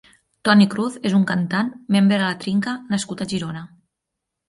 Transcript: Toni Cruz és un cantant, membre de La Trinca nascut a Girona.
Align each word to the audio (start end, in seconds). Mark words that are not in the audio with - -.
Toni 0.47 0.65
Cruz 0.73 0.95
és 1.09 1.17
un 1.19 1.27
cantant, 1.33 1.71
membre 1.99 2.17
de 2.19 2.25
La 2.25 2.33
Trinca 2.47 2.77
nascut 2.97 3.27
a 3.27 3.33
Girona. 3.37 3.67